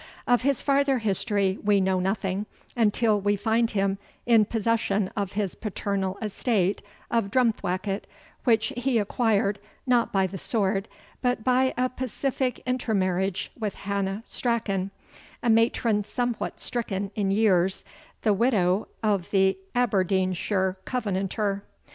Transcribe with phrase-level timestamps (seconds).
[0.25, 5.53] Of his farther history we know nothing, until we find him in possession of his
[5.53, 6.81] paternal estate
[7.11, 8.07] of Drumthwacket,
[8.43, 10.87] which he acquired, not by the sword,
[11.21, 14.89] but by a pacific intermarriage with Hannah Strachan,
[15.43, 17.85] a matron somewhat stricken in years,
[18.23, 21.63] the widow of the Aberdeenshire Covenanter.